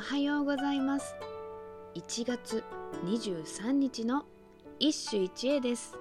[0.00, 1.14] おはようございます。
[1.94, 2.64] 1月
[3.04, 4.24] 23日の
[4.78, 5.94] 一首一会です。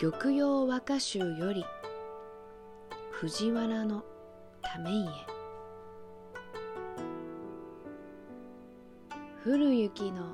[0.00, 1.64] 玉葉和歌集より
[3.12, 4.02] 藤原の
[4.60, 5.06] ため家。
[9.46, 10.32] 降る雪の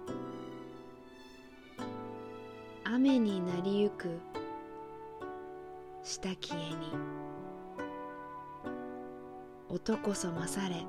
[2.84, 4.18] 雨になりゆく
[6.02, 7.29] 下消えに。
[9.72, 10.84] 音こそ勝れ。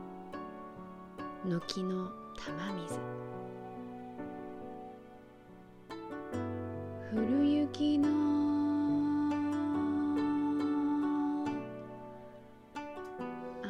[1.46, 3.00] 軒の玉水。
[7.14, 8.10] 降る雪の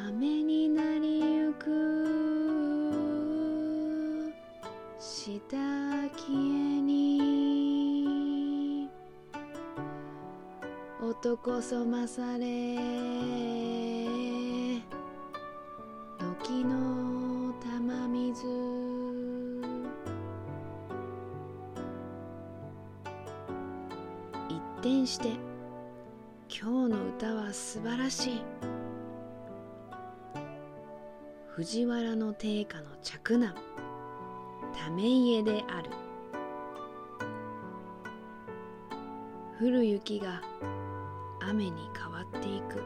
[0.07, 4.31] 雨になりゆく
[4.97, 5.57] 下
[6.15, 6.31] 消え
[6.81, 8.89] に。
[11.01, 13.30] 音こそ勝れ。
[24.81, 25.27] 転して
[26.49, 28.41] 今日の歌は素晴らしい。
[31.49, 33.53] 藤原の定家の嫡男
[34.97, 35.91] 為家である。
[39.59, 40.41] 降る雪が
[41.47, 42.83] 雨に変わっていく。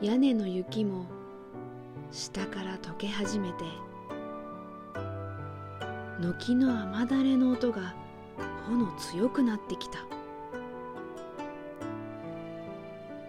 [0.00, 1.06] 屋根の雪も
[2.12, 3.64] 下から溶け始めて
[6.20, 8.05] 軒の雨だれの音が
[8.66, 10.00] ほの強くなってきた。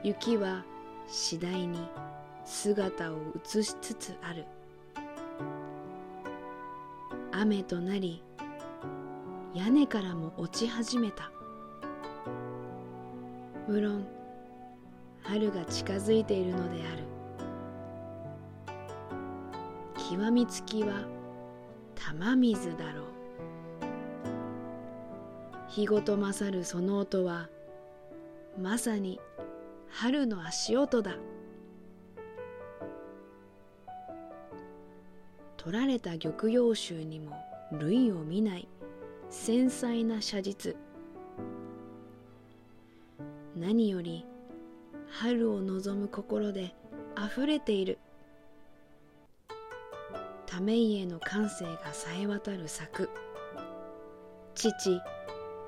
[0.03, 0.65] 雪は
[1.07, 1.79] 次第に
[2.43, 4.45] 姿を映しつつある。
[7.31, 8.23] 雨となり
[9.53, 11.31] 屋根からも落ち始めた。
[13.67, 14.07] 無論
[15.21, 17.03] 春が近づいているのである。
[20.09, 21.05] 極みつきは
[21.93, 23.16] 玉水だろう。
[25.77, 27.49] 日ごと勝るその音は
[28.59, 29.19] まさに
[29.91, 31.17] 春の足音だ。
[35.55, 37.31] 取られた玉葉集にも
[37.73, 38.67] 類を見ない
[39.29, 40.75] 繊細な写実。
[43.55, 44.25] 何より
[45.11, 46.73] 春を望む心で
[47.13, 47.99] あふれている。
[50.47, 53.11] 為家の感性がさえ渡る作。
[54.55, 54.99] 父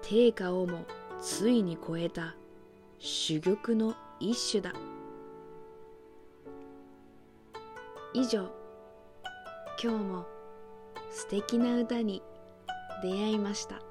[0.01, 0.85] 定価をも
[1.21, 2.35] ついに超えた
[2.99, 4.73] 珠玉の一種だ。
[8.13, 8.49] 以上。
[9.81, 10.25] 今日も
[11.09, 12.21] 素敵な歌に
[13.01, 13.88] 出会いました。